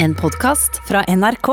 En 0.00 0.14
podkast 0.14 0.76
fra 0.88 1.02
NRK. 1.08 1.48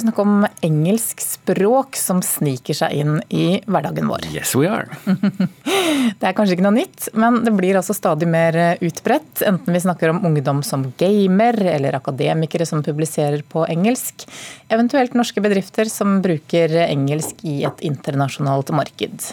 Snakk 0.00 0.18
om 0.18 0.46
engelsk 0.64 1.20
språk 1.20 1.98
som 2.00 2.22
sniker 2.24 2.76
seg 2.78 2.94
inn 2.96 3.18
i 3.28 3.58
hverdagen 3.68 4.08
vår. 4.08 4.24
Yes, 4.32 4.54
we 4.56 4.64
are. 4.64 4.88
Det 6.18 6.24
er 6.24 6.32
kanskje 6.32 6.56
ikke 6.56 6.64
noe 6.64 6.78
nytt, 6.78 7.10
men 7.12 7.42
det 7.44 7.52
blir 7.52 7.76
altså 7.76 7.92
stadig 7.92 8.30
mer 8.32 8.56
utbredt. 8.80 9.44
Enten 9.44 9.76
vi 9.76 9.82
snakker 9.84 10.08
om 10.08 10.22
ungdom 10.24 10.64
som 10.64 10.88
gamer, 10.98 11.60
eller 11.74 11.98
akademikere 11.98 12.64
som 12.66 12.80
publiserer 12.82 13.44
på 13.44 13.66
engelsk. 13.68 14.24
Eventuelt 14.72 15.12
norske 15.18 15.44
bedrifter 15.44 15.92
som 15.92 16.22
bruker 16.24 16.72
engelsk 16.86 17.44
i 17.44 17.60
et 17.68 17.84
internasjonalt 17.92 18.72
marked. 18.72 19.28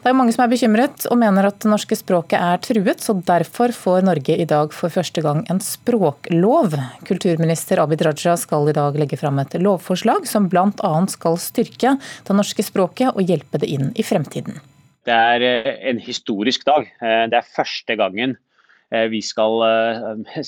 Det 0.00 0.08
er 0.08 0.16
mange 0.16 0.32
som 0.32 0.46
er 0.46 0.48
bekymret 0.48 1.02
og 1.12 1.18
mener 1.20 1.44
at 1.44 1.58
det 1.60 1.68
norske 1.68 1.96
språket 1.98 2.40
er 2.40 2.60
truet, 2.64 3.02
så 3.04 3.12
derfor 3.20 3.74
får 3.76 4.06
Norge 4.08 4.32
i 4.32 4.46
dag 4.48 4.72
for 4.72 4.88
første 4.88 5.20
gang 5.20 5.42
en 5.52 5.60
språklov. 5.60 6.72
Kulturminister 7.04 7.82
Abid 7.82 8.00
Raja 8.06 8.32
skal 8.40 8.70
i 8.70 8.74
dag 8.78 8.96
legge 8.96 9.18
fram 9.20 9.42
et 9.42 9.58
lovforslag 9.60 10.24
som 10.30 10.46
bl.a. 10.48 10.92
skal 11.12 11.36
styrke 11.44 11.98
det 12.00 12.36
norske 12.38 12.64
språket 12.64 13.12
og 13.12 13.28
hjelpe 13.28 13.60
det 13.60 13.68
inn 13.68 13.90
i 13.92 14.06
fremtiden. 14.06 14.56
Det 15.04 15.12
er 15.12 15.44
eh, 15.44 15.68
en 15.92 16.00
historisk 16.00 16.64
dag. 16.64 16.88
Eh, 17.04 17.26
det 17.28 17.36
er 17.36 17.52
første 17.60 17.98
gangen 18.00 18.38
eh, 18.88 19.04
vi 19.12 19.20
skal 19.20 19.60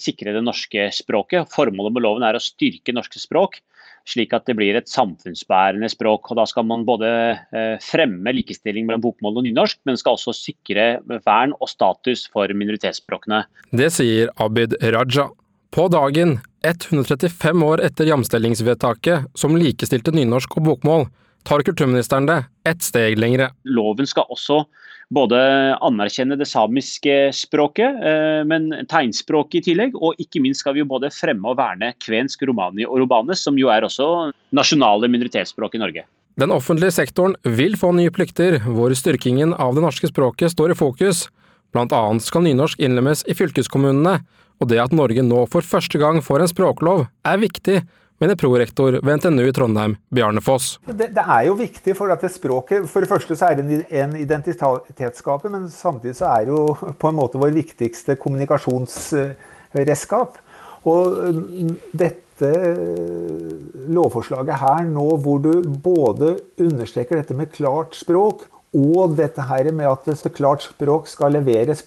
sikre 0.00 0.32
det 0.32 0.46
norske 0.48 0.88
språket. 0.96 1.52
Formålet 1.52 1.92
med 1.92 2.08
loven 2.08 2.24
er 2.24 2.40
å 2.40 2.40
styrke 2.40 2.96
norske 2.96 3.20
språk 3.20 3.60
slik 4.08 4.32
at 4.36 4.46
det 4.48 4.56
blir 4.58 4.76
et 4.78 4.90
samfunnsbærende 4.90 5.90
språk. 5.92 6.30
og 6.30 6.40
Da 6.40 6.46
skal 6.48 6.66
man 6.68 6.86
både 6.88 7.10
eh, 7.54 7.76
fremme 7.82 8.34
likestilling 8.34 8.88
mellom 8.88 9.04
bokmål 9.04 9.40
og 9.40 9.46
nynorsk, 9.46 9.80
men 9.88 10.00
skal 10.00 10.18
også 10.18 10.34
sikre 10.36 10.88
vern 11.26 11.54
og 11.58 11.70
status 11.70 12.26
for 12.32 12.50
minoritetsspråkene. 12.50 13.44
Det 13.70 13.92
sier 13.94 14.32
Abid 14.42 14.78
Raja. 14.82 15.28
På 15.72 15.86
dagen, 15.88 16.36
135 16.68 17.64
år 17.64 17.80
etter 17.86 18.10
jamstillingsvedtaket 18.10 19.30
som 19.38 19.56
likestilte 19.56 20.12
nynorsk 20.12 20.58
og 20.60 20.66
bokmål, 20.66 21.06
tar 21.44 21.64
kulturministeren 21.66 22.28
det 22.28 22.38
ett 22.68 22.82
steg 22.82 23.18
lengre. 23.18 23.50
Loven 23.64 24.08
skal 24.08 24.28
også 24.32 24.62
både 25.12 25.38
anerkjenne 25.84 26.38
det 26.40 26.48
samiske 26.48 27.16
språket, 27.36 28.00
eh, 28.00 28.40
men 28.48 28.70
tegnspråket 28.88 29.60
i 29.60 29.64
tillegg. 29.70 29.96
Og 30.00 30.18
ikke 30.22 30.40
minst 30.44 30.64
skal 30.64 30.76
vi 30.76 30.82
jo 30.82 30.88
både 30.88 31.12
fremme 31.12 31.52
og 31.52 31.58
verne 31.60 31.92
kvensk, 32.00 32.46
romani 32.48 32.86
og 32.88 33.02
robanes, 33.04 33.44
som 33.44 33.58
jo 33.60 33.70
er 33.72 33.86
også 33.86 34.32
nasjonale 34.56 35.10
minoritetsspråk 35.12 35.76
i 35.76 35.82
Norge. 35.82 36.06
Den 36.40 36.52
offentlige 36.54 36.94
sektoren 36.96 37.36
vil 37.44 37.76
få 37.76 37.92
nye 37.92 38.12
plikter, 38.12 38.56
hvor 38.64 38.94
styrkingen 38.96 39.52
av 39.52 39.76
det 39.76 39.84
norske 39.84 40.08
språket 40.08 40.54
står 40.54 40.72
i 40.72 40.78
fokus. 40.78 41.26
Blant 41.72 41.92
annet 41.92 42.24
skal 42.24 42.44
nynorsk 42.46 42.80
innlemmes 42.80 43.24
i 43.28 43.36
fylkeskommunene, 43.36 44.22
og 44.60 44.68
det 44.70 44.80
at 44.80 44.94
Norge 44.96 45.24
nå 45.26 45.44
for 45.52 45.64
første 45.66 46.00
gang 46.00 46.22
får 46.24 46.44
en 46.44 46.52
språklov, 46.52 47.04
er 47.26 47.42
viktig 47.42 47.82
mener 48.22 48.38
prorektor 48.38 48.94
ved 49.02 49.16
NTNU 49.18 49.48
i 49.48 49.52
Trondheim, 49.54 49.96
Bjarne 50.14 50.40
Foss. 50.44 50.78
Det, 50.86 51.08
det, 51.16 51.24
er 51.24 51.42
jo 51.48 51.54
viktig 51.58 51.96
for 51.98 52.06
at 52.14 52.22
språket 52.30 52.90
For 52.90 52.98
det 53.02 53.10
første 53.10 53.36
så 53.38 53.44
er 53.50 53.54
det 53.58 53.64
en 53.90 54.12
identitetsskaper, 54.18 55.48
men 55.52 55.62
samtidig 55.72 56.16
så 56.20 56.26
er 56.30 56.40
det 56.46 56.52
jo 56.54 56.62
på 56.98 57.06
en 57.10 57.18
måte 57.18 57.40
vår 57.42 57.52
viktigste 57.56 58.12
kommunikasjonsredskap. 58.22 60.30
Og 60.88 61.02
mm, 61.34 61.74
dette 61.94 62.50
lovforslaget 63.92 64.56
her 64.58 64.82
nå, 64.90 65.16
hvor 65.22 65.38
du 65.42 65.52
både 65.82 66.36
understreker 66.62 67.16
dette 67.20 67.34
med 67.38 67.54
klart 67.54 67.96
språk, 67.98 68.38
og 68.72 69.16
dette 69.18 69.42
her 69.50 69.64
med 69.74 69.86
at 69.90 70.32
klart 70.34 70.62
språk 70.64 71.08
skal 71.10 71.32
leveres 71.36 71.80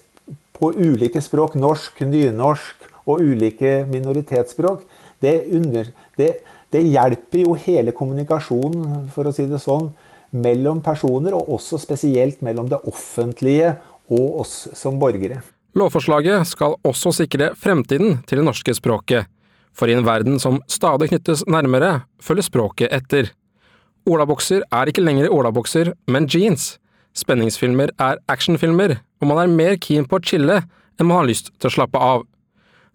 på 0.55 0.65
ulike 0.75 1.21
språk, 1.23 1.55
norsk, 1.59 2.01
nynorsk 2.07 2.75
og 3.05 3.21
ulike 3.21 3.85
minoritetsspråk, 3.89 4.79
det, 5.23 5.35
under, 5.55 5.85
det, 6.19 6.31
det, 6.73 6.83
hjelper 6.83 7.43
jo 7.43 7.55
hele 7.65 7.93
kommunikasjonen, 7.95 9.07
for 9.13 9.27
å 9.27 9.33
si 9.35 9.47
det 9.49 9.61
sånn, 9.63 9.91
mellom 10.35 10.81
personer, 10.83 11.35
og 11.37 11.51
også 11.57 11.79
spesielt 11.79 12.41
mellom 12.43 12.67
det 12.71 12.81
offentlige 12.89 13.75
og 14.11 14.41
oss 14.43 14.55
som 14.75 14.99
borgere. 14.99 15.41
Lovforslaget 15.75 16.47
skal 16.47 16.77
også 16.87 17.11
sikre 17.15 17.51
fremtiden 17.59 18.21
til 18.27 18.39
det 18.39 18.47
norske 18.47 18.75
språket, 18.75 19.27
for 19.75 19.91
i 19.91 19.95
en 19.95 20.05
verden 20.07 20.39
som 20.39 20.61
stadig 20.71 21.09
knyttes 21.11 21.43
nærmere, 21.51 22.05
følger 22.23 22.47
språket 22.47 22.93
etter. 22.95 23.33
Olabokser 24.07 24.63
er 24.71 24.91
ikke 24.91 25.03
lenger 25.03 25.33
olabokser, 25.33 25.91
men 26.07 26.29
jeans. 26.31 26.75
Spenningsfilmer 27.15 27.91
er 27.99 28.19
actionfilmer, 28.31 28.99
og 29.19 29.27
man 29.27 29.41
er 29.41 29.51
mer 29.51 29.77
keen 29.81 30.07
på 30.07 30.19
å 30.19 30.23
chille 30.23 30.61
enn 30.95 31.07
man 31.07 31.21
har 31.21 31.29
lyst 31.29 31.51
til 31.59 31.69
å 31.71 31.75
slappe 31.75 31.99
av. 31.99 32.23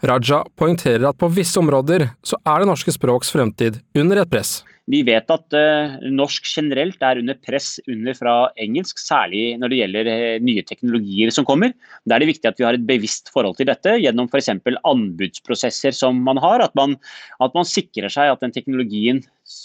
Raja 0.01 0.45
poengterer 0.57 1.05
at 1.11 1.19
på 1.21 1.29
visse 1.33 1.61
områder 1.61 2.09
så 2.25 2.39
er 2.49 2.63
det 2.63 2.71
norske 2.71 2.93
språks 2.95 3.33
fremtid 3.35 3.81
under 3.99 4.23
et 4.23 4.31
press. 4.33 4.61
Vi 4.91 5.03
vet 5.07 5.29
at 5.31 5.55
uh, 5.55 5.99
norsk 6.11 6.47
generelt 6.49 7.03
er 7.05 7.21
under 7.21 7.37
press 7.39 7.77
under 7.85 8.17
fra 8.17 8.35
engelsk, 8.59 8.99
særlig 8.99 9.53
når 9.61 9.71
det 9.71 9.81
gjelder 9.83 10.11
uh, 10.11 10.43
nye 10.43 10.65
teknologier 10.67 11.31
som 11.35 11.47
kommer. 11.47 11.75
Da 12.09 12.17
er 12.17 12.25
det 12.25 12.31
viktig 12.33 12.51
at 12.51 12.59
vi 12.59 12.67
har 12.67 12.79
et 12.79 12.87
bevisst 12.89 13.31
forhold 13.35 13.59
til 13.61 13.69
dette 13.71 13.99
gjennom 14.01 14.31
f.eks. 14.33 14.51
anbudsprosesser 14.67 15.95
som 15.95 16.19
man 16.27 16.41
har. 16.43 16.65
At 16.65 16.75
man, 16.79 16.97
at 17.39 17.55
man 17.55 17.69
sikrer 17.69 18.11
seg 18.11 18.33
at 18.33 18.43
den 18.43 18.57
teknologien 18.57 19.23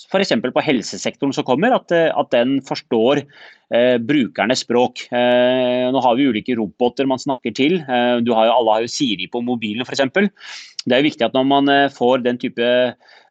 f.eks. 0.10 0.34
på 0.54 0.64
helsesektoren 0.64 1.34
som 1.36 1.46
kommer, 1.48 1.76
at, 1.76 1.92
eh, 1.94 2.10
at 2.14 2.32
den 2.34 2.58
forstår 2.66 3.22
eh, 3.24 3.98
brukernes 4.02 4.64
språk. 4.66 5.06
Eh, 5.12 5.86
nå 5.94 6.02
har 6.04 6.16
vi 6.18 6.30
ulike 6.30 6.56
roboter 6.58 7.10
man 7.10 7.22
snakker 7.22 7.56
til. 7.56 7.80
Eh, 7.82 8.16
har 8.16 8.24
jo, 8.24 8.38
alle 8.56 8.78
har 8.78 8.86
jo 8.86 8.92
Siri 8.92 9.30
på 9.32 9.44
mobilen 9.46 9.86
f.eks. 9.86 10.06
Det 10.86 10.98
er 10.98 11.06
viktig 11.06 11.26
at 11.26 11.38
når 11.38 11.48
man 11.50 11.72
eh, 11.74 11.92
får 11.94 12.26
den 12.26 12.40
type 12.42 12.70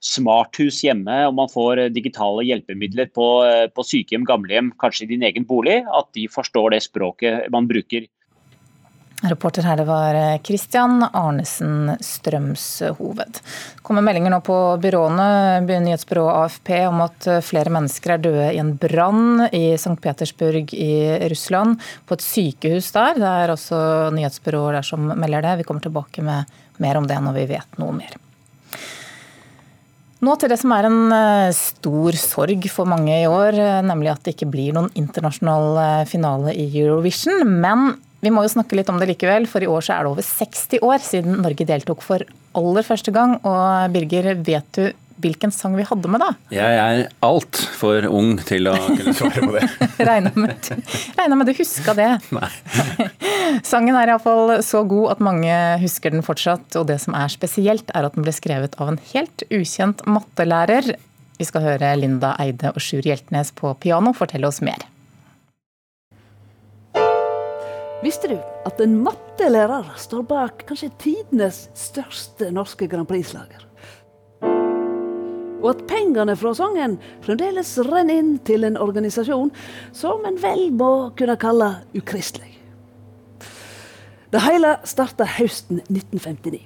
smarthus 0.04 0.82
hjemme, 0.84 1.22
og 1.28 1.36
man 1.38 1.52
får 1.52 1.84
eh, 1.86 1.92
digitale 1.94 2.46
hjelpemidler 2.46 3.10
på, 3.14 3.28
på 3.74 3.86
sykehjem, 3.86 4.26
gamlehjem, 4.28 4.74
kanskje 4.82 5.06
i 5.08 5.14
din 5.14 5.24
egen 5.26 5.48
bolig, 5.48 5.80
at 5.84 6.10
de 6.16 6.28
forstår 6.32 6.74
det 6.74 6.84
språket 6.86 7.48
man 7.54 7.70
bruker. 7.70 8.08
Reporter 9.24 9.64
her 9.64 9.78
det 9.80 9.86
var 9.88 10.16
Christian 10.44 10.98
Arnesen 11.12 11.94
Strømshoved. 12.00 13.38
Det 13.38 13.84
kommer 13.86 14.04
meldinger 14.04 14.34
nå 14.34 14.40
på 14.44 14.56
byråene, 14.82 15.62
nyhetsbyrået 15.64 16.42
AFP, 16.42 16.72
om 16.90 17.00
at 17.06 17.28
flere 17.46 17.72
mennesker 17.72 18.14
er 18.14 18.24
døde 18.26 18.50
i 18.52 18.60
en 18.60 18.74
brann 18.80 19.46
i 19.48 19.62
St. 19.78 19.96
Petersburg 20.04 20.74
i 20.76 20.92
Russland, 21.32 21.80
på 22.04 22.18
et 22.18 22.26
sykehus 22.26 22.92
der. 22.92 23.16
Det 23.22 23.30
er 23.30 23.54
også 23.54 23.80
nyhetsbyråer 24.12 24.76
der 24.78 24.92
som 24.92 25.08
melder 25.14 25.48
det. 25.48 25.56
Vi 25.62 25.68
kommer 25.70 25.86
tilbake 25.88 26.24
med 26.24 26.52
mer 26.84 27.00
om 27.00 27.08
det 27.08 27.20
når 27.24 27.38
vi 27.40 27.48
vet 27.54 27.80
noe 27.80 27.96
mer. 27.96 28.20
Nå 30.24 30.34
til 30.40 30.48
det 30.48 30.56
som 30.60 30.72
er 30.72 30.86
en 30.88 31.12
eh, 31.12 31.52
stor 31.56 32.16
sorg 32.16 32.68
for 32.72 32.88
mange 32.88 33.12
i 33.12 33.28
år, 33.28 33.58
nemlig 33.84 34.12
at 34.14 34.24
det 34.24 34.36
ikke 34.36 34.52
blir 34.52 34.76
noen 34.76 34.92
internasjonal 34.96 35.80
eh, 35.82 36.04
finale 36.08 36.54
i 36.56 36.68
Eurovision. 36.70 37.42
Men 37.44 37.96
vi 38.24 38.32
må 38.32 38.44
jo 38.44 38.52
snakke 38.54 38.78
litt 38.78 38.90
om 38.92 38.98
det 39.00 39.10
likevel, 39.12 39.48
for 39.50 39.64
i 39.64 39.68
år 39.70 39.84
så 39.84 39.98
er 39.98 40.04
det 40.04 40.14
over 40.14 40.24
60 40.26 40.84
år 40.84 41.02
siden 41.04 41.40
Norge 41.44 41.66
deltok 41.68 42.04
for 42.04 42.24
aller 42.56 42.86
første 42.86 43.12
gang. 43.14 43.36
Og 43.44 43.94
Birger, 43.94 44.32
vet 44.46 44.78
du 44.78 44.86
hvilken 45.22 45.52
sang 45.54 45.76
vi 45.78 45.84
hadde 45.86 46.10
med 46.10 46.22
da? 46.22 46.30
Jeg 46.52 46.78
er 46.80 47.04
altfor 47.24 48.08
ung 48.10 48.34
til 48.46 48.68
å 48.70 48.74
kunne 48.96 49.14
svare 49.16 49.44
på 49.44 49.52
det. 49.54 49.68
Regna 50.00 50.32
med, 50.34 50.70
med 51.38 51.48
du 51.48 51.54
huska 51.58 51.94
det. 51.96 52.10
Nei. 52.36 52.50
Sangen 53.70 53.96
er 53.98 54.14
iallfall 54.14 54.56
så 54.66 54.82
god 54.88 55.14
at 55.14 55.24
mange 55.24 55.58
husker 55.84 56.14
den 56.14 56.24
fortsatt. 56.26 56.66
Og 56.80 56.88
det 56.90 57.00
som 57.04 57.16
er 57.18 57.32
spesielt, 57.32 57.92
er 57.94 58.08
at 58.08 58.16
den 58.16 58.26
ble 58.26 58.34
skrevet 58.34 58.78
av 58.80 58.94
en 58.94 59.00
helt 59.12 59.46
ukjent 59.52 60.04
mattelærer. 60.08 60.94
Vi 61.38 61.46
skal 61.46 61.64
høre 61.66 61.94
Linda 61.98 62.34
Eide 62.42 62.74
og 62.74 62.82
Sjur 62.82 63.04
Hjeltnes 63.06 63.52
på 63.58 63.72
piano 63.82 64.14
fortelle 64.16 64.50
oss 64.50 64.62
mer. 64.64 64.82
Visste 68.04 68.28
du 68.28 68.36
at 68.68 68.80
en 68.84 68.98
mattelærer 69.00 69.86
står 69.96 70.26
bak 70.28 70.66
kanskje 70.68 70.90
tidenes 71.00 71.70
største 71.72 72.50
norske 72.52 72.84
Grand 72.92 73.08
Prix-slager? 73.08 73.62
Og 75.62 75.70
at 75.70 75.80
pengene 75.88 76.34
fra 76.36 76.50
sangen 76.52 76.98
fremdeles 77.24 77.70
renner 77.86 78.20
inn 78.20 78.34
til 78.44 78.66
en 78.68 78.76
organisasjon 78.76 79.48
som 79.96 80.26
en 80.28 80.36
vel 80.42 80.66
må 80.76 80.90
kunne 81.16 81.38
kalle 81.40 81.70
ukristelig. 81.96 82.50
Det 84.34 84.42
hele 84.44 84.74
starta 84.84 85.24
høsten 85.38 85.80
1959. 85.86 86.60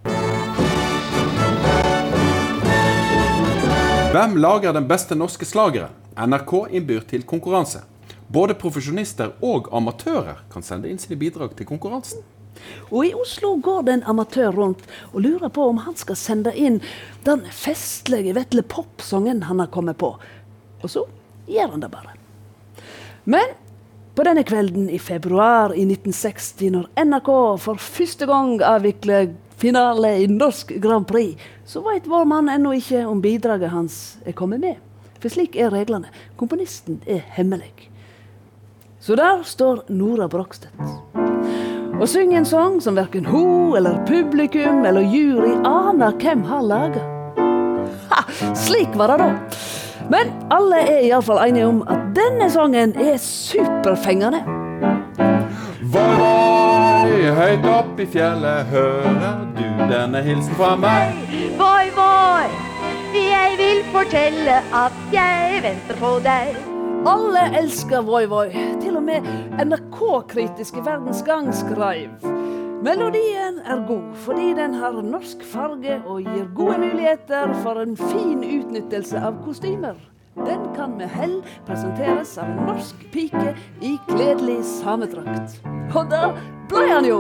Hvem 4.11 4.35
lager 4.43 4.75
den 4.75 4.91
beste 4.91 5.15
norske 5.15 5.47
slageren? 5.47 5.95
NRK 6.19 6.57
innbyr 6.75 7.07
til 7.07 7.23
konkurranse. 7.23 7.85
Både 8.29 8.57
profesjonister 8.61 9.33
og 9.45 9.71
amatører 9.73 10.43
kan 10.53 10.65
sende 10.65 10.91
inn 10.91 11.01
sine 11.01 11.17
bidrag 11.21 11.55
til 11.57 11.69
konkurransen. 11.69 12.21
Og 12.91 13.07
i 13.07 13.15
Oslo 13.17 13.55
går 13.63 13.87
det 13.87 13.95
en 13.97 14.09
amatør 14.13 14.53
rundt 14.53 14.83
og 15.13 15.23
lurer 15.25 15.49
på 15.55 15.69
om 15.71 15.81
han 15.85 15.97
skal 15.97 16.19
sende 16.19 16.53
inn 16.53 16.81
den 17.25 17.47
festlige 17.55 18.35
Vetle 18.37 18.65
Pop-sangen 18.67 19.45
han 19.49 19.63
har 19.63 19.71
kommet 19.73 19.97
på. 20.01 20.13
Og 20.83 20.93
så 20.93 21.07
gjør 21.49 21.73
han 21.77 21.85
det 21.87 21.91
bare. 21.95 22.13
Men 23.25 23.57
på 24.19 24.25
denne 24.27 24.43
kvelden 24.45 24.89
i 24.91 24.99
februar 24.99 25.73
i 25.73 25.85
1960, 25.87 26.73
når 26.75 26.89
NRK 27.07 27.29
for 27.63 27.81
første 27.81 28.27
gang 28.29 28.57
avvikler 28.67 29.31
finale 29.59 30.17
i 30.25 30.27
Norsk 30.31 30.75
Grand 30.83 31.07
Prix, 31.09 31.39
så 31.65 31.81
veit 31.87 32.09
vår 32.11 32.27
mann 32.29 32.51
ennå 32.53 32.77
ikke 32.77 33.07
om 33.07 33.23
bidraget 33.23 33.73
hans 33.73 34.19
er 34.27 34.37
kommet 34.37 34.61
med. 34.61 34.83
For 35.23 35.33
slik 35.33 35.57
er 35.57 35.73
reglene. 35.75 36.11
Komponisten 36.37 37.01
er 37.07 37.25
hemmelig. 37.39 37.89
Så 39.01 39.15
der 39.17 39.43
står 39.45 39.85
Nora 39.89 40.27
Brogstedt. 40.29 40.73
Og 42.01 42.09
synger 42.09 42.39
en 42.39 42.47
sang 42.47 42.79
som 42.83 42.97
verken 42.99 43.27
hun 43.27 43.77
eller 43.77 43.99
publikum 44.07 44.85
eller 44.87 45.01
jury 45.01 45.55
aner 45.67 46.15
hvem 46.19 46.43
har 46.47 46.63
laga. 46.63 47.03
Ha! 48.11 48.23
Slik 48.55 48.95
var 48.99 49.15
det 49.15 49.19
da. 49.23 49.31
Men 50.11 50.31
alle 50.51 50.81
er 50.83 51.03
iallfall 51.09 51.43
enige 51.49 51.67
om 51.67 51.83
at 51.91 52.07
denne 52.17 52.51
sangen 52.51 52.95
er 52.99 53.19
superfengende. 53.23 54.41
Voi, 55.89 56.07
voi, 56.21 57.21
høyt 57.39 57.69
opp 57.73 58.01
i 58.01 58.07
fjellet 58.13 58.73
hører 58.73 59.45
du 59.59 59.67
denne 59.91 60.23
hilsen 60.27 60.59
fra 60.59 60.75
meg. 60.81 61.15
Voi, 61.59 61.91
voi, 61.97 62.49
jeg 63.15 63.61
vil 63.61 63.85
fortelle 63.93 64.59
at 64.85 64.99
jeg 65.15 65.63
venter 65.65 66.03
på 66.03 66.19
deg. 66.27 66.68
Alle 67.07 67.59
elsker 67.59 68.03
Voi 68.03 68.27
Voi. 68.27 68.49
Til 68.83 68.97
og 68.97 69.03
med 69.03 69.27
NRK-kritiske 69.65 70.83
Verdens 70.85 71.23
Gang 71.27 71.55
skrev 71.55 72.11
Melodien 72.83 73.59
er 73.67 73.87
god 73.87 74.15
fordi 74.15 74.53
den 74.55 74.75
har 74.75 75.03
norsk 75.03 75.43
farge 75.53 76.01
og 76.07 76.23
gir 76.23 76.47
gode 76.55 76.79
muligheter 76.79 77.55
for 77.63 77.81
en 77.83 77.97
fin 77.97 78.45
utnyttelse 78.45 79.19
av 79.19 79.41
kostymer. 79.45 79.99
Den 80.47 80.69
kan 80.77 80.95
med 80.99 81.11
hell 81.11 81.41
presenteres 81.67 82.37
av 82.39 82.47
en 82.53 82.67
norsk 82.71 83.03
pike 83.13 83.57
i 83.83 83.97
kledelig 84.09 84.61
samedrakt. 84.65 85.59
Og 85.95 86.07
da 86.11 86.31
ble 86.71 86.87
han 86.93 87.09
jo! 87.09 87.19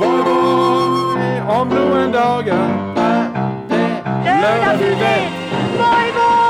Voi, 0.00 0.16
voi, 0.28 1.28
om 1.58 1.76
noen 1.76 2.16
dager 2.16 2.64
er 2.96 3.28
det 4.24 4.38
lørdag 4.40 4.80
du 4.80 4.88
vet. 5.04 5.42
Voi, 5.76 6.41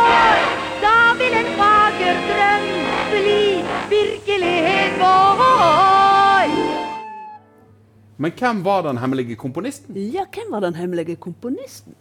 Men 8.22 8.34
hvem 8.38 8.62
var 8.62 8.84
den 8.86 9.00
hemmelige 9.02 9.36
komponisten? 9.36 9.96
Ja, 10.14 10.28
hvem 10.30 10.52
var 10.54 10.62
den 10.62 10.76
hemmelige 10.78 11.16
komponisten? 11.18 11.96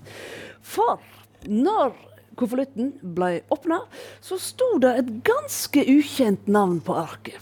For 0.61 1.01
når 1.49 1.95
konvolutten 2.37 2.93
ble 3.01 3.39
åpna, 3.53 3.81
så 4.21 4.37
sto 4.41 4.75
det 4.81 4.91
et 4.99 5.13
ganske 5.25 5.85
ukjent 5.89 6.49
navn 6.51 6.77
på 6.85 6.95
arket. 7.01 7.39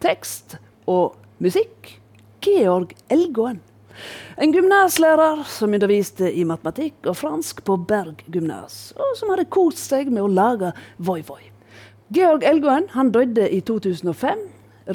Tekst 0.00 0.56
og 0.88 1.18
musikk 1.44 1.98
Georg 2.44 2.94
Elgåen. 3.12 3.60
En 4.40 4.54
gymnaslærer 4.54 5.42
som 5.52 5.74
underviste 5.76 6.30
i 6.32 6.46
matematikk 6.48 7.04
og 7.10 7.18
fransk 7.20 7.60
på 7.66 7.76
Berg 7.84 8.22
gymnas, 8.32 8.94
og 8.96 9.12
som 9.18 9.32
hadde 9.34 9.44
kost 9.52 9.90
seg 9.90 10.08
med 10.08 10.24
å 10.24 10.30
lage 10.32 10.72
Voi 10.96 11.20
Voi. 11.28 11.42
Georg 12.16 12.46
Elgåen 12.48 12.88
han 12.94 13.12
døde 13.12 13.44
i 13.52 13.60
2005. 13.60 14.46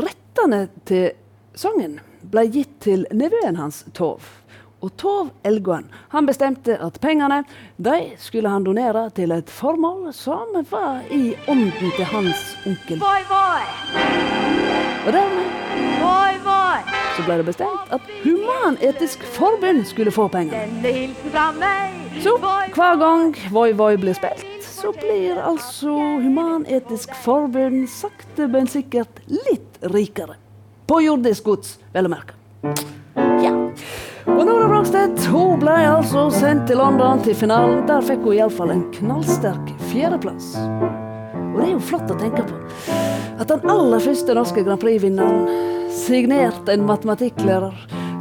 Rettene 0.02 0.66
til 0.90 1.14
sangen 1.56 2.00
ble 2.32 2.46
gitt 2.52 2.80
til 2.84 3.06
nevøen 3.16 3.56
hans 3.60 3.84
Tov. 3.94 4.22
Og 4.84 4.92
Tov 5.02 5.30
Elgåen 5.48 5.88
han 6.12 6.28
bestemte 6.28 6.76
at 6.84 7.00
pengene 7.02 7.40
de 7.82 7.96
skulle 8.22 8.52
han 8.52 8.66
donere 8.68 9.08
til 9.18 9.32
et 9.34 9.50
formål 9.50 10.12
som 10.14 10.52
var 10.70 11.02
i 11.10 11.34
ånden 11.50 11.94
til 11.96 12.06
hans 12.12 12.44
onkel. 12.68 13.00
Voi, 13.02 13.22
voi, 13.32 13.64
Og 15.06 15.14
dermed 15.14 15.50
voi, 16.02 16.38
voi, 16.46 16.78
så 17.16 17.26
ble 17.26 17.40
det 17.40 17.48
bestemt 17.48 17.92
at 17.96 18.14
Human-Etisk 18.24 19.24
Forbund 19.38 19.86
skulle 19.86 20.12
få 20.12 20.28
penger. 20.28 20.66
denne 20.68 20.94
hilsen 21.00 21.32
fra 21.32 21.52
meg. 21.56 21.94
Så 22.24 22.38
hver 22.38 22.96
gang 23.00 23.36
Voi 23.52 23.72
Voi 23.78 23.96
blir 23.98 24.14
spilt, 24.18 24.64
så 24.64 24.92
blir 24.92 25.40
altså 25.42 25.94
Human-Etisk 26.24 27.16
Forbund 27.26 27.88
sakte, 27.90 28.48
men 28.48 28.68
sikkert 28.68 29.22
litt 29.28 29.80
rikere. 29.94 30.36
På 30.86 31.00
jordisk 31.02 31.48
gods, 31.50 31.78
vel 31.94 32.06
å 32.06 32.12
merke. 32.14 32.36
Ja. 33.42 33.52
Og 34.30 34.42
Nora 34.46 34.68
Brogstedt 34.70 35.24
hun 35.32 35.58
ble 35.62 35.74
altså 35.90 36.28
sendt 36.34 36.68
til 36.70 36.78
London 36.78 37.24
til 37.26 37.38
finalen. 37.38 37.84
Der 37.90 38.06
fikk 38.06 38.22
hun 38.26 38.36
iallfall 38.38 38.74
en 38.74 38.84
knallsterk 38.94 39.72
fjerdeplass. 39.90 40.52
Og 41.56 41.58
det 41.58 41.66
er 41.68 41.72
jo 41.72 41.82
flott 41.90 42.14
å 42.14 42.18
tenke 42.20 42.44
på 42.46 42.60
at 43.36 43.50
den 43.50 43.72
aller 43.72 44.04
første 44.04 44.36
norske 44.38 44.62
Grand 44.66 44.82
Prix-vinneren, 44.84 45.48
signert 45.96 46.70
en 46.70 46.86
matematikklærer, 46.88 47.74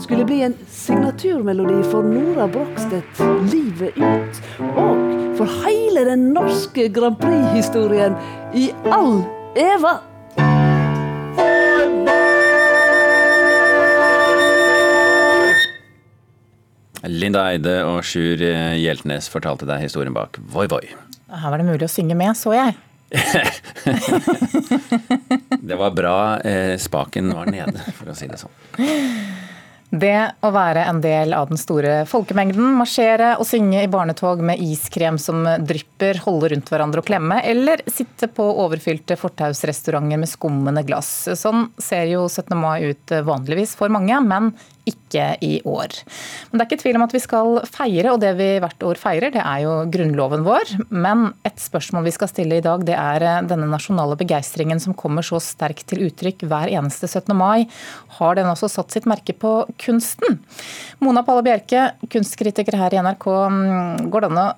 skulle 0.03 0.25
bli 0.29 0.41
en 0.47 0.57
signaturmelodi 0.71 1.83
for 1.93 2.07
Nora 2.07 2.49
Brogstedt 2.51 3.21
livet 3.53 4.01
ut. 4.01 4.43
Og 4.73 5.05
for 5.37 5.61
hele 5.67 6.07
den 6.09 6.31
norske 6.33 6.89
Grand 6.95 7.21
Prix-historien 7.21 8.17
i 8.57 8.71
all 8.89 9.21
eva. 9.59 9.99
Linda 17.11 17.49
Eide 17.51 17.81
og 17.89 18.05
Sjur 18.07 18.41
Hjeltnes 18.79 19.29
fortalte 19.33 19.69
deg 19.69 19.85
historien 19.85 20.15
bak 20.17 20.39
Voi 20.53 20.67
Voi. 20.71 20.85
Her 21.35 21.51
var 21.51 21.59
det 21.61 21.69
mulig 21.69 21.87
å 21.87 21.91
synge 21.91 22.17
med, 22.19 22.37
så 22.39 22.55
jeg. 22.57 22.77
Det 25.65 25.77
var 25.79 25.95
bra 25.95 26.41
eh, 26.41 26.79
spaken 26.79 27.35
var 27.35 27.47
nede, 27.51 27.79
for 27.97 28.11
å 28.11 28.15
si 28.17 28.27
det 28.29 28.39
sånn. 28.41 28.51
Det 29.95 30.31
å 30.43 30.51
være 30.51 30.85
en 30.91 31.01
del 31.05 31.33
av 31.37 31.49
den 31.53 31.59
store 31.61 32.07
folkemengden, 32.11 32.75
marsjere 32.81 33.37
og 33.39 33.47
synge 33.47 33.85
i 33.85 33.91
barnetog 33.91 34.41
med 34.43 34.59
iskrem 34.63 35.19
som 35.23 35.47
drypper, 35.63 36.19
holde 36.25 36.49
rundt 36.51 36.71
hverandre 36.73 37.01
og 37.01 37.07
klemme, 37.07 37.39
eller 37.47 37.83
sitte 37.87 38.27
på 38.27 38.43
overfylte 38.65 39.17
fortausrestauranter 39.21 40.19
med 40.19 40.29
skummende 40.33 40.83
glass. 40.87 41.29
Sånn 41.39 41.69
ser 41.79 42.07
jo 42.11 42.27
17. 42.27 42.57
mai 42.59 42.91
ut 42.91 43.11
vanligvis 43.29 43.77
for 43.79 43.89
mange, 43.95 44.19
men 44.27 44.51
ikke 44.89 45.27
i 45.45 45.59
år. 45.69 45.97
Men 46.51 46.59
det 46.59 46.65
er 46.65 46.69
ikke 46.69 46.83
tvil 46.83 46.99
om 46.99 47.05
at 47.07 47.15
vi 47.15 47.23
skal 47.23 47.61
feire, 47.69 48.13
og 48.13 48.21
det 48.23 48.33
vi 48.39 48.49
hvert 48.63 48.87
år 48.87 49.01
feirer, 49.01 49.33
det 49.35 49.43
er 49.43 49.63
jo 49.65 49.77
grunnloven 49.95 50.45
vår. 50.47 50.75
Men 50.91 51.31
et 51.47 51.61
spørsmål 51.63 52.07
vi 52.09 52.15
skal 52.17 52.31
stille 52.31 52.59
i 52.61 52.65
dag, 52.65 52.85
det 52.87 52.97
er 52.99 53.47
denne 53.49 53.69
nasjonale 53.71 54.19
begeistringen 54.21 54.83
som 54.83 54.97
kommer 54.99 55.27
så 55.27 55.41
sterkt 55.43 55.87
til 55.91 56.07
uttrykk 56.09 56.47
hver 56.51 56.73
eneste 56.73 57.09
17. 57.09 57.33
mai. 57.39 57.67
Har 58.19 58.37
den 58.39 58.51
også 58.51 58.71
satt 58.73 58.95
sitt 58.95 59.09
merke 59.11 59.37
på 59.37 59.57
kunsten? 59.81 60.41
Mona 61.05 61.25
Palle 61.27 61.45
Bjerke, 61.47 61.89
kunstkritiker 62.13 62.77
her 62.79 62.95
i 62.95 63.03
NRK. 63.05 63.31
Går 64.13 64.25
det 64.25 64.33
an 64.33 64.45
å 64.45 64.51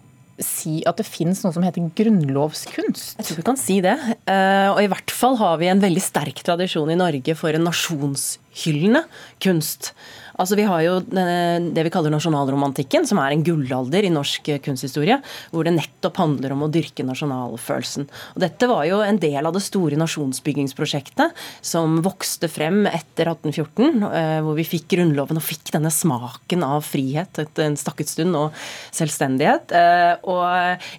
si 0.42 0.82
at 0.86 0.98
det 1.00 1.06
finnes 1.08 1.40
noe 1.44 1.54
som 1.54 1.64
heter 1.64 1.86
grunnlovskunst? 1.96 3.16
Jeg 3.18 3.26
tror 3.28 3.38
vi 3.40 3.44
kan 3.46 3.56
si 3.60 3.78
det. 3.84 3.94
Eh, 4.28 4.68
Og 4.72 4.82
i 4.82 4.88
hvert 4.90 5.10
fall 5.14 5.36
har 5.40 5.56
vi 5.62 5.70
en 5.72 5.80
veldig 5.80 6.02
sterk 6.02 6.42
tradisjon 6.44 6.90
i 6.92 6.98
Norge 6.98 7.34
for 7.38 7.56
en 7.56 7.64
nasjonshyllende 7.68 9.04
kunst. 9.40 9.92
Altså 10.36 10.56
Vi 10.58 10.66
har 10.68 10.82
jo 10.84 10.96
det 11.06 11.84
vi 11.86 11.92
kaller 11.92 12.12
nasjonalromantikken, 12.12 13.06
som 13.08 13.20
er 13.22 13.32
en 13.34 13.44
gullalder 13.46 14.04
i 14.06 14.12
norsk 14.12 14.50
kunsthistorie. 14.64 15.18
Hvor 15.52 15.66
det 15.66 15.74
nettopp 15.76 16.20
handler 16.20 16.52
om 16.54 16.66
å 16.66 16.70
dyrke 16.72 17.04
nasjonalfølelsen. 17.06 18.08
Og 18.34 18.42
Dette 18.44 18.68
var 18.70 18.84
jo 18.88 19.00
en 19.04 19.20
del 19.22 19.48
av 19.48 19.54
det 19.56 19.64
store 19.64 19.98
nasjonsbyggingsprosjektet 20.00 21.34
som 21.64 22.00
vokste 22.04 22.50
frem 22.52 22.84
etter 22.90 23.30
1814. 23.32 24.04
eh, 24.10 24.38
Hvor 24.44 24.58
vi 24.58 24.68
fikk 24.68 24.88
Grunnloven 24.96 25.40
og 25.40 25.46
fikk 25.46 25.72
denne 25.74 25.92
smaken 25.92 26.64
av 26.66 26.84
frihet 26.86 27.40
etter 27.42 27.66
en 27.66 27.78
stakket 27.80 28.12
stund 28.12 28.36
og 28.38 28.52
selvstendighet. 28.94 29.72
Eh, 29.72 30.14
Og 30.26 30.44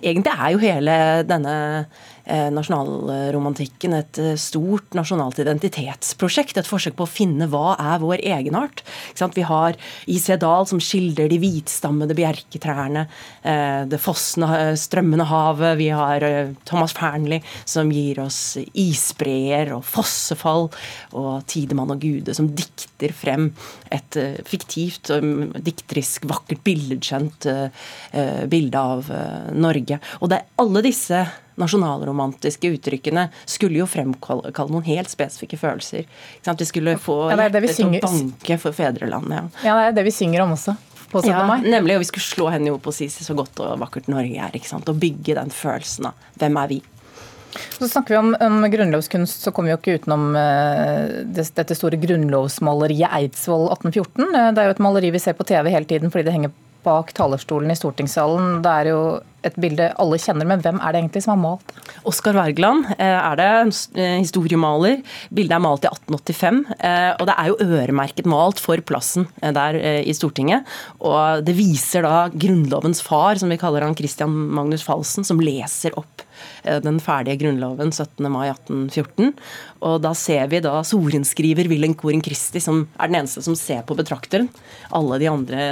egentlig 0.02 0.34
er 0.34 0.54
jo 0.54 0.62
hele 0.64 0.98
denne 1.28 1.56
eh, 1.82 2.06
nasjonalromantikken 2.28 3.96
et 3.98 4.20
eh, 4.22 4.36
stort 4.40 4.96
nasjonalt 4.98 5.40
identitetsprosjekt. 5.42 6.58
Et 6.60 6.68
forsøk 6.68 6.98
på 6.98 7.06
å 7.08 7.12
finne 7.12 7.48
hva 7.52 7.76
er 7.80 8.02
vår 8.04 8.24
egenart. 8.26 8.84
Vi 9.38 9.46
har 9.48 9.78
I.C. 10.10 10.38
Dahl 10.42 10.68
som 10.70 10.82
skildrer 10.84 11.30
de 11.32 11.40
hvitstammede 11.42 12.16
bjerketrærne, 12.18 13.08
eh, 13.44 13.86
det 13.90 14.02
fossende, 14.02 14.50
eh, 14.58 14.74
strømmende 14.80 15.28
havet. 15.30 15.78
Vi 15.80 15.90
har 15.94 16.24
eh, 16.24 16.54
Thomas 16.66 16.96
Fearnley 16.98 17.42
som 17.66 17.92
gir 17.94 18.22
oss 18.24 18.58
isbreer 18.74 19.74
og 19.76 19.86
fossefall, 19.88 20.70
og 21.18 21.32
Tidemann 21.48 21.96
og 21.96 22.02
Gude 22.04 22.36
som 22.38 22.50
dikter 22.52 23.14
frem 23.16 23.52
et 23.94 24.20
eh, 24.20 24.40
fiktivt, 24.48 25.12
og 25.16 25.58
dikterisk, 25.64 26.28
vakkert, 26.30 26.64
billedskjønt 26.68 27.50
eh, 27.52 27.84
eh, 28.12 28.46
bilde 28.50 28.88
av 28.94 29.12
eh, 29.14 29.52
Norge. 29.58 30.02
Og 30.22 30.32
det 30.32 30.42
er 30.42 30.64
alle 30.64 30.84
disse 30.86 31.26
nasjonalromantiske 31.58 32.72
uttrykkene 32.78 33.28
skulle 33.46 33.82
jo 33.82 33.88
fremkalle 33.90 34.52
noen 34.72 34.86
helt 34.88 35.12
spesifikke 35.12 35.60
følelser. 35.60 36.06
Vi 36.48 36.68
skulle 36.70 36.98
få 37.02 37.32
Ja, 37.32 37.40
det 37.48 37.50
det 37.58 37.64
hjertet 37.68 37.80
til 37.82 37.98
å 37.98 38.04
banke 38.06 38.60
for 38.62 38.78
fedrelandet. 38.78 39.58
Ja. 39.64 39.72
Ja, 39.72 39.80
det 39.80 39.88
er 39.92 39.98
det 40.02 40.08
vi 40.10 40.16
synger 40.16 40.46
om 40.46 40.54
også 40.58 40.78
på 41.12 41.24
Ja, 41.28 41.44
nemlig. 41.64 41.96
Og 41.96 42.04
vi 42.04 42.10
skulle 42.10 42.28
slå 42.28 42.52
henne 42.52 42.70
i 42.70 42.74
hop 42.74 42.88
og 42.90 42.96
si 42.96 43.08
så 43.12 43.36
godt 43.38 43.62
og 43.64 43.80
vakkert 43.80 44.10
Norge 44.12 44.36
er. 44.36 44.54
ikke 44.54 44.70
sant? 44.70 44.90
Og 44.90 45.00
bygge 45.02 45.38
den 45.38 45.52
følelsen 45.54 46.12
av 46.12 46.30
hvem 46.40 46.62
er 46.64 46.72
vi? 46.76 46.82
Så 47.80 47.88
snakker 47.88 48.14
vi 48.14 48.18
om, 48.20 48.36
om 48.44 48.66
grunnlovskunst, 48.70 49.42
så 49.42 49.52
kommer 49.56 49.72
vi 49.72 49.74
jo 49.74 49.80
ikke 49.80 50.04
utenom 50.04 50.36
uh, 50.36 51.24
det, 51.26 51.48
dette 51.58 51.78
store 51.78 51.98
grunnlovsmaleriet 52.02 53.14
Eidsvoll 53.18 53.70
1814. 53.72 54.28
Uh, 54.28 54.50
det 54.54 54.62
er 54.62 54.68
jo 54.68 54.76
et 54.76 54.84
maleri 54.84 55.12
vi 55.16 55.22
ser 55.24 55.38
på 55.38 55.48
TV 55.48 55.72
hele 55.74 55.90
tiden 55.90 56.14
fordi 56.14 56.28
det 56.28 56.36
henger 56.36 56.54
bak 56.86 57.14
talerstolen 57.18 57.72
i 57.72 57.78
stortingssalen. 57.80 58.60
Det 58.66 58.74
er 58.82 58.92
jo 58.94 59.02
et 59.46 59.58
bilde 59.62 59.90
alle 60.02 60.20
kjenner, 60.22 60.48
men 60.50 60.64
hvem 60.64 60.80
er 60.82 60.94
det 60.94 61.02
egentlig 61.02 61.24
som 61.26 61.36
har 61.36 61.42
malt? 61.44 61.74
Oskar 62.08 62.38
Wergeland 62.38 62.88
er 62.98 63.38
det, 63.40 63.50
historiemaler. 64.24 65.02
Bildet 65.34 65.58
er 65.58 65.64
malt 65.64 65.86
i 65.86 65.92
1885. 65.92 66.62
Og 67.20 67.26
det 67.30 67.36
er 67.36 67.52
jo 67.52 67.60
øremerket 67.68 68.30
malt 68.30 68.62
for 68.64 68.82
plassen 68.88 69.28
der 69.42 69.78
i 69.78 70.16
Stortinget. 70.18 70.68
Og 71.00 71.46
det 71.48 71.56
viser 71.58 72.08
da 72.08 72.28
Grunnlovens 72.34 73.04
far, 73.06 73.40
som 73.40 73.52
vi 73.52 73.60
kaller 73.62 73.86
han 73.86 73.98
Christian 73.98 74.34
Magnus 74.58 74.86
Falsen, 74.88 75.28
som 75.28 75.42
leser 75.44 75.96
opp 76.00 76.28
Eh, 76.64 76.80
den 76.84 77.00
ferdige 77.04 77.38
grunnloven 77.42 77.92
17. 77.92 78.30
mai 78.32 78.50
1814. 78.50 79.34
Og 79.88 80.00
da 80.02 80.14
ser 80.18 80.48
vi 80.52 80.62
da 80.64 80.80
sorenskriver 80.86 81.70
Wilhelm 81.70 81.96
Koren 81.98 82.24
Christi, 82.26 82.62
som 82.64 82.86
er 82.98 83.10
den 83.10 83.22
eneste 83.22 83.44
som 83.46 83.58
ser 83.58 83.84
på 83.88 83.98
betrakteren. 83.98 84.50
Alle 84.96 85.20
de 85.22 85.30
andre 85.32 85.68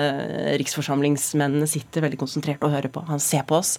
riksforsamlingsmennene 0.61 1.67
sitter 1.69 2.05
veldig 2.05 2.21
konsentrert 2.21 2.63
og 2.65 2.73
hører 2.75 2.91
på. 2.93 3.05
Han 3.09 3.21
ser 3.23 3.45
på 3.49 3.54
oss, 3.57 3.75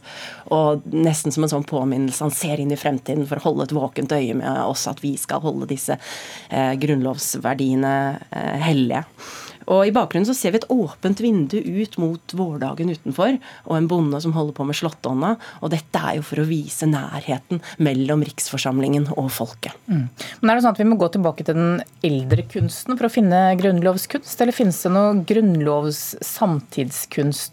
og 0.53 0.85
nesten 0.93 1.35
som 1.35 1.47
en 1.47 1.53
sånn 1.53 1.69
påminnelse. 1.69 2.25
Han 2.25 2.35
ser 2.35 2.63
inn 2.63 2.75
i 2.75 2.81
fremtiden 2.81 3.27
for 3.29 3.41
å 3.41 3.51
holde 3.51 3.69
et 3.69 3.77
våkent 3.77 4.15
øye 4.17 4.37
med 4.39 4.63
oss, 4.65 4.87
at 4.91 5.03
vi 5.05 5.17
skal 5.21 5.43
holde 5.45 5.69
disse 5.71 5.97
eh, 5.97 6.73
grunnlovsverdiene 6.81 7.97
eh, 8.31 8.57
hellige. 8.67 9.05
Og 9.67 9.89
I 9.89 9.93
bakgrunnen 9.95 10.27
så 10.29 10.35
ser 10.37 10.53
vi 10.55 10.59
et 10.61 10.69
åpent 10.71 11.21
vindu 11.23 11.59
ut 11.59 11.97
mot 11.99 12.35
vårdagen 12.39 12.91
utenfor, 12.95 13.39
og 13.67 13.77
en 13.77 13.89
bonde 13.91 14.21
som 14.23 14.33
holder 14.37 14.55
på 14.57 14.65
med 14.69 14.77
slåttonna. 14.79 15.31
Og 15.61 15.69
dette 15.75 15.99
er 15.99 16.15
jo 16.19 16.25
for 16.27 16.37
å 16.43 16.49
vise 16.49 16.87
nærheten 16.89 17.57
mellom 17.83 18.21
riksforsamlingen 18.27 19.05
og 19.17 19.29
folket. 19.35 19.75
Mm. 19.91 20.07
Men 20.41 20.51
er 20.51 20.55
det 20.55 20.63
sånn 20.65 20.75
at 20.77 20.83
Vi 20.87 20.93
må 20.93 20.97
gå 21.01 21.09
tilbake 21.11 21.43
til 21.47 21.57
den 21.59 21.75
eldre 22.07 22.43
kunsten 22.47 22.93
for 22.95 23.05
å 23.09 23.13
finne 23.13 23.59
grunnlovskunst, 23.59 24.41
eller 24.43 24.55
finnes 24.55 24.83
det 24.85 24.91
noe 24.95 25.11
grunnlovssamtidskunst? 25.27 27.53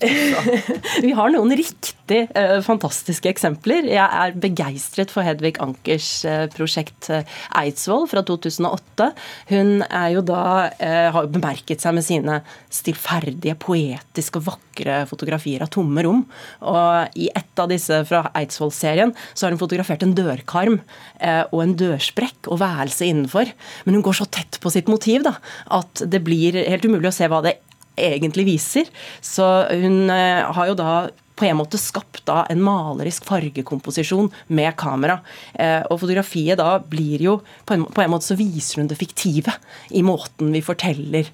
vi 1.06 1.12
har 1.18 1.27
noen 1.34 1.51
riktig 1.58 2.02
uh, 2.29 2.60
fantastiske 2.65 3.32
eksempler. 3.32 3.88
Jeg 3.91 4.03
er 4.03 4.38
begeistret 4.39 5.13
for 5.13 5.25
Hedvig 5.25 5.55
Ankers 5.63 6.10
uh, 6.27 6.46
prosjekt 6.53 7.10
uh, 7.13 7.24
Eidsvoll 7.60 8.08
fra 8.12 8.24
2008. 8.27 9.10
Hun 9.51 9.74
er 9.88 10.10
jo 10.15 10.24
da, 10.25 10.43
har 11.13 11.27
bemerket 11.32 11.82
seg 11.84 11.96
med 11.96 12.05
sine 12.05 12.39
stillferdige, 12.74 13.55
poetiske 13.60 14.39
og 14.39 14.48
vakre 14.48 15.03
fotografier 15.10 15.63
av 15.63 15.72
tomme 15.74 16.03
rom. 16.05 16.24
Og 16.70 17.20
I 17.20 17.29
et 17.36 17.62
av 17.62 17.70
disse 17.72 18.00
fra 18.10 18.25
Eidsvoll-serien 18.38 19.13
så 19.34 19.46
har 19.46 19.53
hun 19.53 19.62
fotografert 19.62 20.03
en 20.05 20.15
dørkarm 20.17 20.79
eh, 21.20 21.43
og 21.51 21.63
en 21.63 21.75
dørsprekk 21.79 22.50
og 22.51 22.62
værelse 22.63 23.08
innenfor. 23.08 23.51
Men 23.86 23.98
hun 23.98 24.05
går 24.05 24.20
så 24.22 24.29
tett 24.29 24.60
på 24.63 24.74
sitt 24.74 24.91
motiv 24.91 25.25
da, 25.27 25.38
at 25.74 26.05
det 26.10 26.24
blir 26.25 26.58
helt 26.58 26.86
umulig 26.88 27.12
å 27.12 27.15
se 27.15 27.29
hva 27.32 27.43
det 27.46 27.58
egentlig 28.00 28.48
viser. 28.48 28.89
Så 29.22 29.46
hun 29.70 30.10
eh, 30.13 30.41
har 30.43 30.72
jo 30.72 30.79
da 30.79 30.93
på 31.36 31.48
en 31.48 31.58
måte 31.60 31.80
skapt 31.82 32.24
da 32.30 32.44
en 32.52 32.62
malerisk 32.63 33.25
fargekomposisjon 33.28 34.30
med 34.54 34.75
kamera. 34.80 35.20
Eh, 35.54 35.82
og 35.90 36.00
fotografiet 36.04 36.60
da 36.62 36.78
blir 36.80 37.24
jo 37.25 37.38
på 37.66 37.78
en, 37.78 37.88
på 37.90 38.04
en, 38.04 38.12
måte 38.13 38.30
så 38.30 38.38
viser 38.40 38.82
hun 38.82 38.92
det 38.92 39.00
fiktive 39.00 39.56
i 39.92 40.04
måten 40.06 40.54
vi 40.54 40.63
forteller 40.66 41.32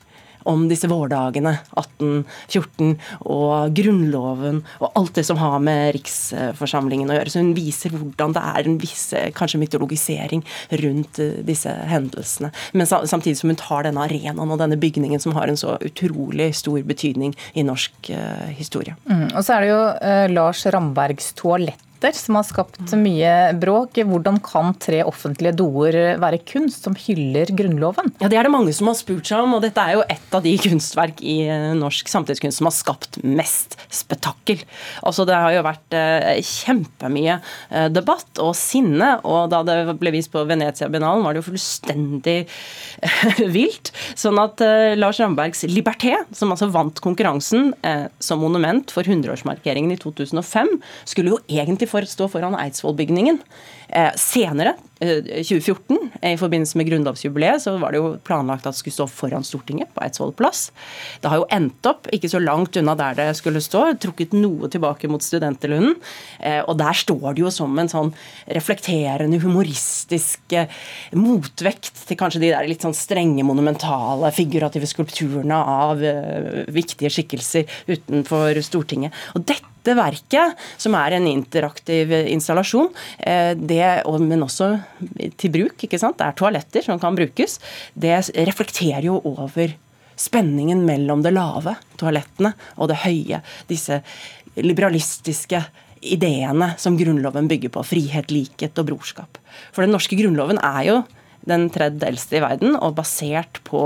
om 0.49 0.67
disse 0.69 0.89
vårdagene 0.89 1.55
1814 1.79 2.95
og 3.27 3.75
Grunnloven 3.75 4.61
og 4.79 4.99
alt 4.99 5.19
det 5.19 5.25
som 5.27 5.39
har 5.41 5.59
med 5.63 5.93
riksforsamlingen 5.97 7.11
å 7.11 7.17
gjøre. 7.17 7.33
Så 7.33 7.43
hun 7.43 7.55
viser 7.57 7.95
hvordan 7.95 8.35
det 8.35 8.45
er 8.53 8.69
en 8.69 8.79
viss 8.81 9.09
kanskje 9.37 9.61
mytologisering 9.63 10.45
rundt 10.83 11.19
eh, 11.23 11.41
disse 11.45 11.73
hendelsene. 11.89 12.51
Men 12.73 12.89
samtidig 12.89 13.37
som 13.39 13.51
hun 13.51 13.59
tar 13.59 13.87
denne 13.87 14.05
arenaen 14.05 14.53
og 14.53 14.61
denne 14.61 14.79
bygningen 14.79 15.21
som 15.21 15.35
har 15.37 15.49
en 15.49 15.59
så 15.59 15.77
utrolig 15.85 16.51
stor 16.57 16.81
betydning 16.87 17.35
i 17.53 17.65
norsk 17.65 18.11
uh, 18.13 18.47
historie. 18.55 18.95
Mm, 19.09 19.29
og 19.33 19.43
så 19.43 19.55
er 19.55 19.65
det 19.65 19.69
jo 19.71 19.81
uh, 19.81 20.25
Lars 20.31 20.65
Rambergs 20.71 21.33
toalett 21.39 21.88
debatter 21.99 22.17
som 22.17 22.35
har 22.35 22.45
skapt 22.47 22.93
mye 22.95 23.53
bråk. 23.59 23.99
Hvordan 24.07 24.39
kan 24.41 24.73
tre 24.79 25.03
offentlige 25.03 25.55
doer 25.57 26.17
være 26.19 26.39
kunst 26.45 26.83
som 26.83 26.95
hyller 26.95 27.45
Grunnloven? 27.51 28.13
Ja, 28.21 28.29
Det 28.29 28.37
er 28.37 28.43
det 28.43 28.51
mange 28.51 28.73
som 28.73 28.87
har 28.87 28.95
spurt 28.95 29.25
seg 29.27 29.43
om, 29.43 29.55
og 29.55 29.61
dette 29.61 29.79
er 29.79 29.97
jo 29.97 30.03
et 30.07 30.33
av 30.33 30.41
de 30.41 30.55
kunstverk 30.57 31.21
i 31.21 31.47
eh, 31.47 31.73
norsk 31.75 32.07
samtidskunst 32.07 32.59
som 32.59 32.67
har 32.67 32.75
skapt 32.75 33.19
mest 33.23 33.77
spetakkel. 33.89 34.63
Altså, 35.03 35.25
Det 35.25 35.35
har 35.35 35.51
jo 35.51 35.65
vært 35.65 35.93
eh, 35.93 36.39
kjempemye 36.39 37.39
eh, 37.69 37.89
debatt 37.89 38.39
og 38.39 38.55
sinne, 38.55 39.19
og 39.23 39.49
da 39.51 39.63
det 39.63 39.97
ble 39.99 40.13
vist 40.15 40.31
på 40.31 40.45
Venezia-biennalen, 40.47 41.23
var 41.23 41.33
det 41.33 41.43
jo 41.43 41.49
fullstendig 41.51 42.47
vilt. 43.55 43.91
Sånn 44.15 44.39
at 44.39 44.61
Lars 44.97 45.19
Rambergs 45.19 45.65
Liberté, 45.67 46.15
som 46.35 46.51
altså 46.53 46.69
vant 46.71 46.99
konkurransen 47.03 47.73
som 48.23 48.41
monument 48.41 48.91
for 48.91 49.07
100-årsmarkeringen 49.07 49.93
i 49.93 49.99
2005, 49.99 50.71
skulle 51.09 51.33
jo 51.33 51.39
egentlig 51.49 51.88
for, 51.89 52.07
stå 52.07 52.29
foran 52.31 52.57
Eidsvollbygningen. 52.59 53.41
Eh, 53.89 54.11
senere, 54.15 54.75
2014, 54.99 55.97
eh, 56.21 56.33
i 56.33 56.37
forbindelse 56.37 56.77
med 56.77 56.85
grunnlovsjubileet, 56.91 57.61
så 57.63 57.71
var 57.81 57.89
det 57.91 57.97
jo 57.97 58.11
planlagt 58.21 58.67
at 58.67 58.75
det 58.75 58.81
skulle 58.83 58.93
stå 58.93 59.07
foran 59.09 59.45
Stortinget 59.47 59.89
på 59.95 60.03
Eidsvoll 60.05 60.33
plass. 60.37 60.67
Det 61.23 61.31
har 61.31 61.39
jo 61.41 61.47
endt 61.55 61.89
opp 61.89 62.05
ikke 62.13 62.29
så 62.29 62.41
langt 62.43 62.77
unna 62.77 62.93
der 62.99 63.17
det 63.17 63.25
skulle 63.39 63.63
stå, 63.63 63.95
trukket 63.97 64.35
noe 64.37 64.69
tilbake 64.69 65.09
mot 65.09 65.25
Studenterlunden. 65.25 65.95
Eh, 66.37 66.59
og 66.61 66.77
der 66.77 66.99
står 67.01 67.33
det 67.33 67.41
jo 67.41 67.53
som 67.55 67.81
en 67.81 67.89
sånn 67.89 68.13
reflekterende, 68.45 69.41
humoristisk 69.41 70.53
motvekt 71.17 72.05
til 72.05 72.19
kanskje 72.19 72.43
de 72.43 72.53
der 72.53 72.69
litt 72.69 72.85
sånn 72.85 72.97
strenge, 72.97 73.41
monumentale, 73.47 74.29
figurative 74.35 74.85
skulpturene 74.89 75.57
av 75.57 76.05
viktige 76.69 77.09
skikkelser 77.09 77.65
utenfor 77.89 78.61
Stortinget. 78.61 79.17
Og 79.33 79.49
dette 79.49 79.78
dette 79.89 79.97
verket, 79.97 80.55
som 80.77 80.95
er 80.97 81.17
en 81.17 81.27
interaktiv 81.29 82.11
installasjon, 82.29 82.89
eh, 83.19 83.53
det, 83.57 83.83
men 84.21 84.45
også 84.45 84.71
til 85.37 85.53
bruk, 85.53 85.85
ikke 85.85 85.99
sant? 85.99 86.17
det 86.19 86.27
er 86.27 86.37
toaletter 86.37 86.85
som 86.85 86.99
kan 87.01 87.17
brukes, 87.17 87.59
det 87.93 88.21
reflekterer 88.47 89.09
jo 89.09 89.19
over 89.23 89.75
spenningen 90.19 90.83
mellom 90.85 91.23
det 91.23 91.33
lave, 91.33 91.77
toalettene, 91.99 92.53
og 92.77 92.91
det 92.91 93.01
høye. 93.05 93.39
Disse 93.69 94.01
liberalistiske 94.59 95.61
ideene 96.01 96.73
som 96.79 96.97
Grunnloven 96.99 97.47
bygger 97.47 97.71
på. 97.71 97.85
Frihet, 97.87 98.31
likhet 98.31 98.77
og 98.79 98.91
brorskap. 98.91 99.39
For 99.71 99.85
den 99.85 99.95
norske 99.95 100.19
grunnloven 100.19 100.59
er 100.59 100.83
jo 100.87 100.99
den 101.47 101.69
tredje 101.71 102.07
eldste 102.07 102.37
i 102.37 102.43
verden, 102.43 102.75
og 102.75 102.97
basert 102.97 103.61
på 103.67 103.83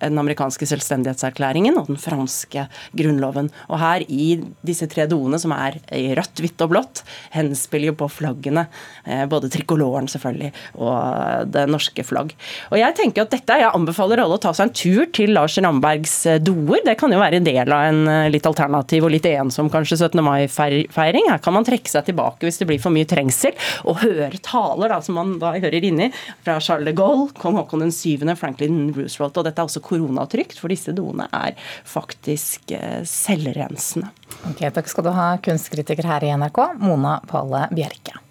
den 0.00 0.20
amerikanske 0.20 0.68
selvstendighetserklæringen 0.68 1.78
og 1.80 1.90
den 1.90 2.00
franske 2.00 2.66
grunnloven. 2.98 3.50
Og 3.68 3.80
her 3.82 4.04
i 4.08 4.38
disse 4.66 4.88
tre 4.90 5.06
doene, 5.10 5.40
som 5.40 5.54
er 5.56 5.78
i 5.94 6.12
rødt, 6.16 6.42
hvitt 6.42 6.64
og 6.64 6.72
blått, 6.72 7.02
henspiller 7.34 7.92
jo 7.92 7.98
på 8.02 8.10
flaggene. 8.18 8.66
Eh, 9.04 9.24
både 9.30 9.50
trikoloren, 9.52 10.08
selvfølgelig, 10.10 10.52
og 10.78 11.52
det 11.54 11.66
norske 11.70 12.04
flagg. 12.06 12.34
Og 12.72 12.78
jeg 12.80 12.96
tenker 12.98 13.24
at 13.24 13.34
dette, 13.34 13.58
jeg 13.60 13.72
anbefaler 13.72 14.22
alle 14.22 14.38
å 14.38 14.42
ta 14.42 14.52
seg 14.56 14.68
en 14.68 14.76
tur 14.76 15.08
til 15.14 15.34
Lars 15.36 15.58
Rambergs 15.58 16.16
eh, 16.28 16.40
doer. 16.42 16.82
Det 16.86 16.96
kan 17.00 17.12
jo 17.12 17.20
være 17.22 17.40
en 17.40 17.48
del 17.48 17.74
av 17.74 17.88
en 17.90 18.02
eh, 18.12 18.30
litt 18.32 18.46
alternativ 18.48 19.06
og 19.06 19.14
litt 19.14 19.28
ensom 19.30 19.70
kanskje 19.72 20.00
17. 20.00 20.22
mai-feiring. 20.24 21.30
Her 21.32 21.42
kan 21.44 21.56
man 21.56 21.66
trekke 21.66 21.90
seg 21.90 22.08
tilbake 22.08 22.48
hvis 22.48 22.60
det 22.60 22.68
blir 22.70 22.82
for 22.82 22.94
mye 22.94 23.08
trengsel, 23.08 23.56
og 23.88 24.02
høre 24.04 24.40
taler, 24.44 24.92
da, 24.92 25.00
som 25.04 25.18
man 25.18 25.36
da 25.42 25.54
hører 25.56 25.84
inni, 25.84 26.10
fra 26.44 26.58
Charles 26.62 26.88
de 26.88 26.94
Gaulle, 26.98 27.30
kong 27.38 27.58
Haakon 27.58 27.86
7., 27.92 28.24
Franklin 28.38 28.88
Roosevelt. 28.96 29.36
og 29.38 29.46
dette 29.46 29.60
er 29.60 29.68
også 29.68 29.82
koronatrygt, 29.88 30.60
for 30.60 30.72
disse 30.72 30.94
doene 30.96 31.28
er 31.34 31.56
faktisk 31.88 32.72
eh, 32.76 33.02
selvrensende. 33.08 34.12
Ok, 34.50 34.62
Takk 34.76 34.90
skal 34.90 35.08
du 35.08 35.12
ha, 35.16 35.28
kunstkritiker 35.42 36.08
her 36.08 36.28
i 36.28 36.32
NRK, 36.36 36.64
Mona 36.84 37.18
Pale 37.28 37.66
Bjerke. 37.74 38.27